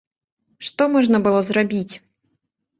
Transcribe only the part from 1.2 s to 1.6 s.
было